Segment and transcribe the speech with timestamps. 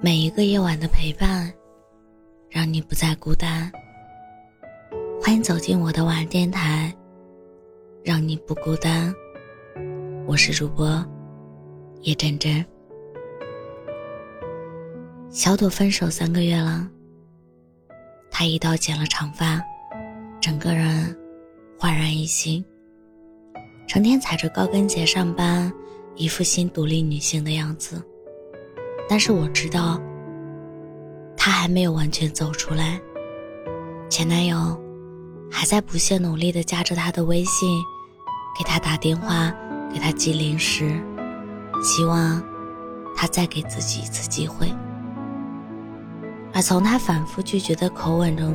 [0.00, 1.52] 每一个夜晚的陪伴，
[2.48, 3.68] 让你不再孤单。
[5.20, 6.94] 欢迎走进我的晚电台，
[8.04, 9.12] 让你不孤单。
[10.24, 11.04] 我是主播
[12.02, 12.64] 叶真真。
[15.30, 16.88] 小朵分手三个月了，
[18.30, 19.60] 她一刀剪了长发，
[20.40, 21.18] 整个人
[21.76, 22.64] 焕然一新，
[23.88, 25.72] 成天踩着高跟鞋上班，
[26.14, 28.00] 一副新独立女性的样子。
[29.08, 29.98] 但是我知道，
[31.36, 33.00] 他还没有完全走出来。
[34.10, 34.78] 前男友
[35.50, 37.68] 还在不懈努力的加着他的微信，
[38.58, 39.50] 给他打电话，
[39.92, 41.00] 给他寄零食，
[41.82, 42.42] 希望
[43.16, 44.70] 他再给自己一次机会。
[46.52, 48.54] 而从他反复拒绝的口吻中，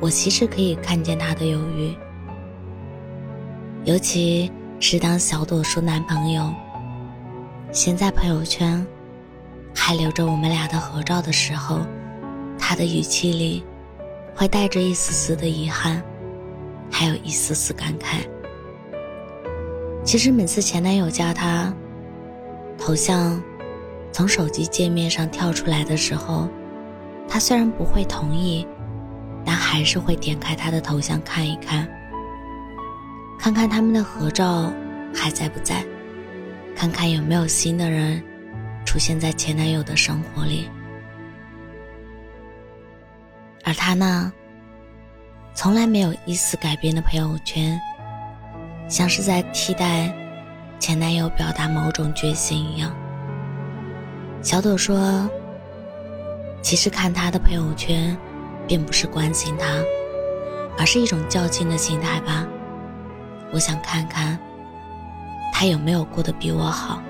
[0.00, 1.92] 我其实可以看见他的犹豫。
[3.84, 6.52] 尤其是当小朵说男朋友
[7.72, 8.86] 先在朋友圈。
[9.80, 11.80] 还留着我们俩的合照的时候，
[12.58, 13.64] 他的语气里
[14.34, 16.02] 会带着一丝丝的遗憾，
[16.90, 18.18] 还有一丝丝感慨。
[20.04, 21.72] 其实每次前男友加他
[22.76, 23.42] 头像
[24.12, 26.48] 从手机界面上跳出来的时候，
[27.26, 28.66] 他虽然不会同意，
[29.42, 31.88] 但还是会点开他的头像看一看，
[33.38, 34.70] 看看他们的合照
[35.14, 35.82] 还在不在，
[36.76, 38.22] 看看有没有新的人。
[38.88, 40.66] 出现在前男友的生活里，
[43.62, 44.32] 而他呢，
[45.52, 47.78] 从来没有一丝改变的朋友圈，
[48.88, 50.10] 像是在替代
[50.78, 52.90] 前男友表达某种决心一样。
[54.40, 55.28] 小朵说
[56.64, 58.16] ：“其实看他的朋友圈，
[58.66, 59.66] 并不是关心他，
[60.78, 62.46] 而是一种较劲的心态吧。
[63.52, 64.38] 我想看看
[65.52, 67.02] 他有没有过得比我好。”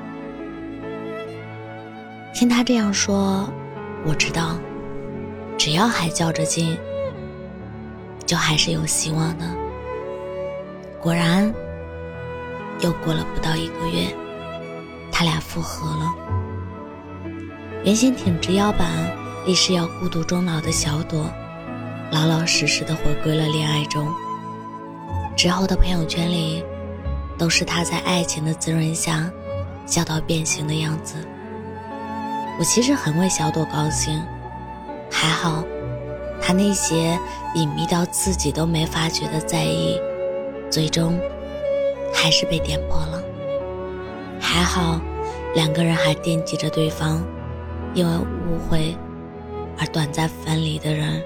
[2.39, 3.53] 听他这样说，
[4.06, 4.56] 我知道，
[5.58, 6.78] 只要还较着劲，
[8.27, 9.44] 就还是有希望的。
[11.03, 11.53] 果然，
[12.78, 14.15] 又过了不到一个月，
[15.10, 16.15] 他俩复合了。
[17.82, 18.88] 原先挺直腰板、
[19.44, 21.28] 立誓要孤独终老的小朵，
[22.12, 24.06] 老老实实的回归了恋爱中。
[25.37, 26.62] 之后的朋友圈里，
[27.37, 29.28] 都是他在爱情的滋润下，
[29.87, 31.16] 笑到变形的样子。
[32.58, 34.20] 我其实很为小朵高兴，
[35.08, 35.62] 还好，
[36.42, 37.16] 他那些
[37.54, 39.96] 隐秘到自己都没发觉的在意，
[40.69, 41.16] 最终
[42.12, 43.22] 还是被点破了。
[44.41, 45.00] 还好，
[45.54, 47.24] 两个人还惦记着对方，
[47.94, 48.96] 因为误会
[49.78, 51.22] 而短暂分离的人，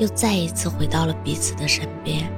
[0.00, 2.28] 又再一次回到了彼此的身边。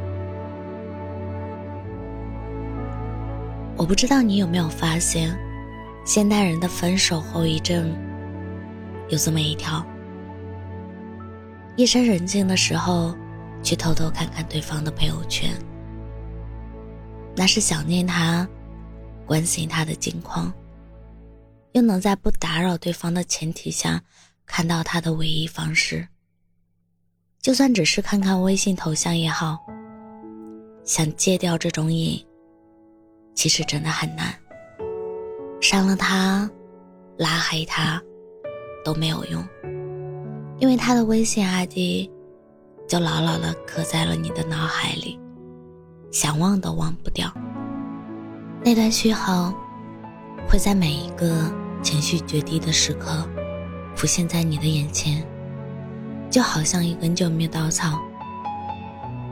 [3.78, 5.34] 我不知道你有没有发现，
[6.04, 7.90] 现代人的分手后遗症。
[9.10, 9.84] 有这么一条：
[11.76, 13.14] 夜深人静的时候，
[13.62, 15.50] 去偷偷看看对方的朋友圈，
[17.36, 18.48] 那是想念他，
[19.26, 20.52] 关心他的近况，
[21.72, 24.00] 又能在不打扰对方的前提下
[24.46, 26.06] 看到他的唯一方式。
[27.40, 29.58] 就算只是看看微信头像也好，
[30.84, 32.24] 想戒掉这种瘾，
[33.34, 34.32] 其实真的很难。
[35.60, 36.48] 删了他，
[37.18, 38.00] 拉黑他。
[38.84, 39.44] 都没有用，
[40.58, 42.08] 因为他的微信 ID
[42.88, 45.18] 就牢牢的刻在了你的脑海里，
[46.10, 47.32] 想忘都忘不掉。
[48.64, 49.54] 那段序号
[50.48, 51.50] 会在每一个
[51.82, 53.26] 情绪决堤的时刻
[53.94, 55.24] 浮现在你的眼前，
[56.30, 57.98] 就好像一根救命稻草。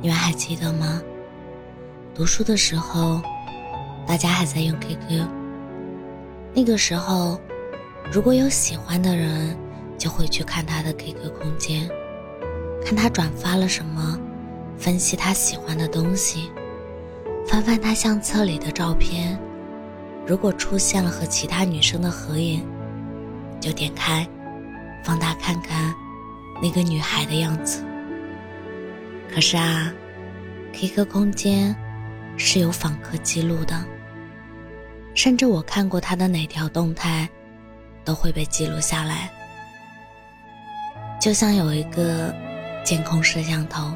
[0.00, 1.02] 你们还记得吗？
[2.14, 3.20] 读书的时候，
[4.06, 5.26] 大家还在用 QQ，
[6.54, 7.40] 那个时候。
[8.12, 9.56] 如果有喜欢的人，
[9.98, 11.88] 就会去看他的 QQ 空间，
[12.84, 14.18] 看他转发了什么，
[14.78, 16.50] 分析他喜欢的东西，
[17.46, 19.38] 翻翻他相册里的照片。
[20.26, 22.64] 如果出现了和其他女生的合影，
[23.60, 24.26] 就点开，
[25.04, 25.94] 放大看看
[26.62, 27.82] 那个女孩的样子。
[29.32, 29.92] 可是啊
[30.72, 31.74] ，QQ 空间
[32.36, 33.84] 是有访客记录的，
[35.14, 37.28] 甚至我看过他的哪条动态。
[38.08, 39.30] 都会被记录下来，
[41.20, 42.34] 就像有一个
[42.82, 43.92] 监控摄像头，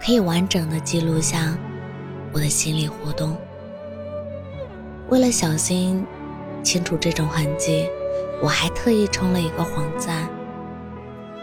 [0.00, 1.56] 可以完整的记录下
[2.32, 3.36] 我的心理活动。
[5.10, 6.04] 为了小心
[6.64, 7.88] 清除这种痕迹，
[8.42, 10.28] 我还特意充了一个黄赞，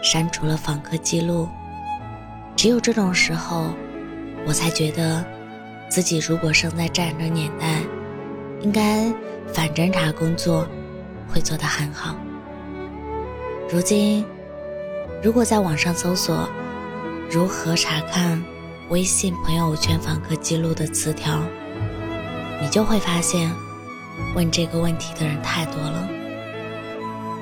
[0.02, 1.48] 删除了访客记录。
[2.54, 3.70] 只有这种时候，
[4.46, 5.24] 我才觉得
[5.88, 7.80] 自己如果生在战争年代，
[8.60, 9.10] 应该
[9.54, 10.68] 反侦查工作。
[11.28, 12.14] 会做得很好。
[13.70, 14.24] 如今，
[15.22, 16.48] 如果在网上搜索
[17.30, 18.42] “如何查看
[18.90, 21.38] 微信朋友圈访客记录”的词条，
[22.62, 23.50] 你就会发现，
[24.34, 26.08] 问这个问题的人太多了。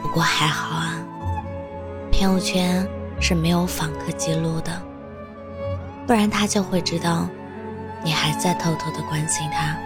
[0.03, 0.97] 不过还好啊，
[2.11, 2.87] 朋友圈
[3.21, 4.81] 是没有访客记录的，
[6.07, 7.29] 不然他就会知道
[8.03, 9.77] 你还在偷偷的关心他。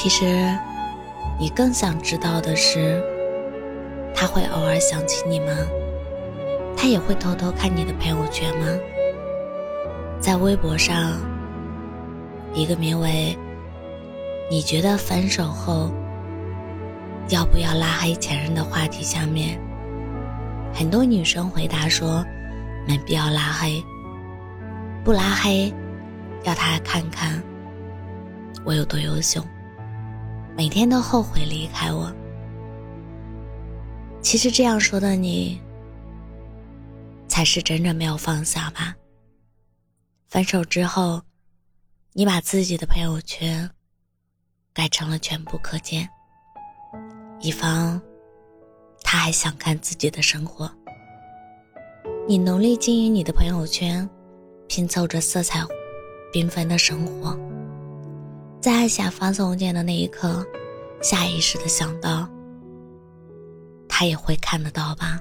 [0.00, 0.56] 其实。
[1.38, 3.02] 你更想知道的是，
[4.14, 5.46] 他会偶尔想起你吗？
[6.76, 8.66] 他也会偷偷看你的朋友圈吗？
[10.18, 11.18] 在微博上，
[12.54, 13.34] 一个名为
[14.50, 15.90] “你觉得分手后
[17.28, 19.58] 要不要拉黑前任”的话题下面，
[20.74, 22.24] 很多女生回答说
[22.88, 23.82] ：“没必要拉黑，
[25.04, 25.72] 不拉黑，
[26.44, 27.42] 要他看看
[28.64, 29.42] 我有多优秀。”
[30.60, 32.14] 每天都后悔离开我。
[34.20, 35.58] 其实这样说的你，
[37.28, 38.94] 才是真正没有放下吧。
[40.28, 41.22] 分手之后，
[42.12, 43.70] 你把自己的朋友圈
[44.74, 46.06] 改成了全部可见，
[47.40, 47.98] 以防
[49.02, 50.70] 他还想看自己的生活。
[52.28, 54.06] 你努力经营你的朋友圈，
[54.68, 55.64] 拼凑着色彩
[56.34, 57.34] 缤纷的生活。
[58.60, 60.46] 在按下发送键的那一刻，
[61.00, 62.28] 下意识的想到，
[63.88, 65.18] 他也会看得到吧？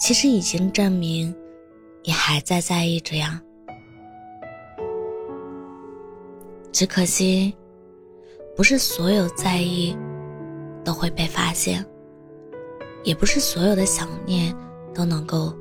[0.00, 1.34] 其实已经证明，
[2.02, 3.42] 你还在在意着呀。
[6.72, 7.54] 只可惜，
[8.56, 9.94] 不是所有在意
[10.82, 11.84] 都会被发现，
[13.04, 14.56] 也不是所有的想念
[14.94, 15.54] 都能够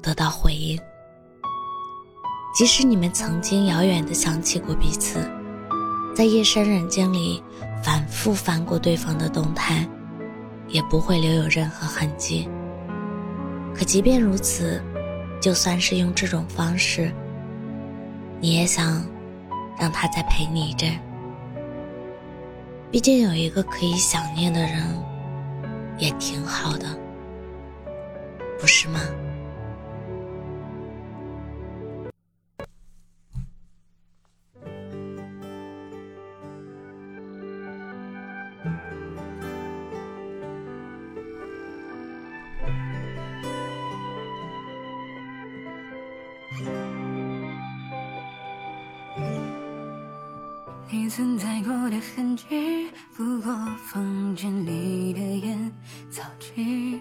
[0.00, 0.80] 得到回应。
[2.54, 5.28] 即使你们曾经遥远的想起过彼此，
[6.14, 7.42] 在夜深人静里
[7.82, 9.84] 反复翻过对方的动态，
[10.68, 12.48] 也不会留有任何痕迹。
[13.74, 14.80] 可即便如此，
[15.40, 17.12] 就算是用这种方式，
[18.40, 19.04] 你也想
[19.76, 20.96] 让他再陪你一阵。
[22.92, 24.84] 毕竟有一个可以想念的人，
[25.98, 26.86] 也挺好的，
[28.60, 29.00] 不是吗？
[50.90, 53.52] 你存在过的痕迹，不过
[53.88, 55.72] 房间里的烟
[56.10, 57.00] 草气，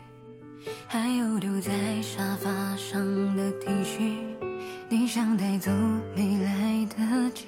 [0.88, 3.00] 还有丢在沙发上
[3.36, 4.24] 的 T 恤，
[4.90, 5.72] 你想带走
[6.16, 7.46] 没来得及。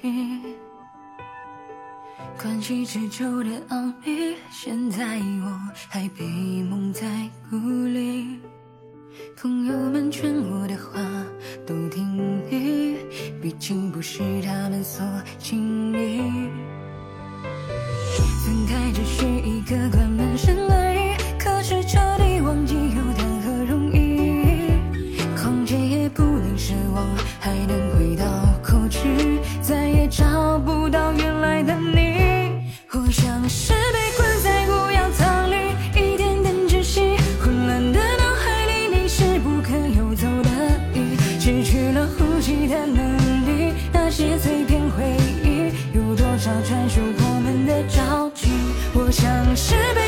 [2.40, 6.24] 关系持久的奥秘，现在我还被
[6.62, 8.40] 蒙在鼓里。
[9.40, 11.00] 朋友们劝我的话
[11.66, 12.96] 都听你，
[13.40, 15.04] 毕竟不是他们所
[15.38, 16.22] 经历。
[18.44, 20.08] 分开只是一个关
[41.46, 48.50] 失去了呼吸的能力那些碎片回忆有多少专属我们的交集
[48.92, 50.05] 我像是被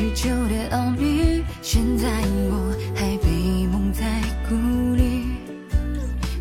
[0.00, 2.08] 许久的奥秘，现在
[2.48, 4.02] 我还被蒙在
[4.48, 5.26] 鼓里。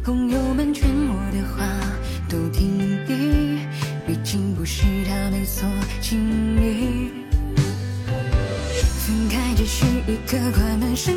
[0.02, 1.68] 朋友们劝我的话
[2.30, 3.60] 都听你，
[4.08, 5.68] 毕竟不是他们所
[6.00, 7.12] 经历。
[8.78, 11.14] 分开只是一个快门声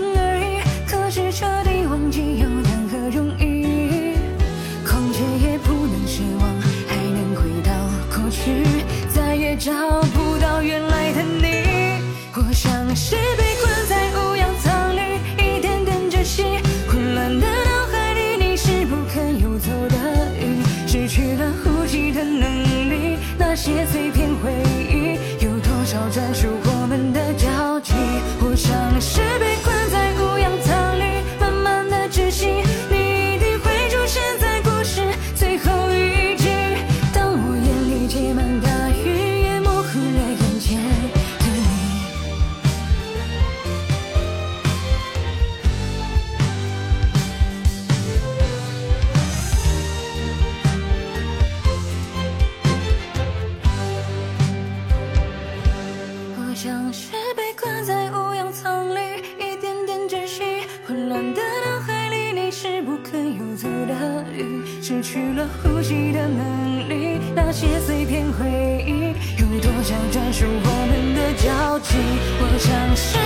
[65.42, 69.08] 了呼吸的能力，那些碎片回忆，
[69.40, 71.96] 有多想专属我们的交集？
[72.40, 73.21] 我想是。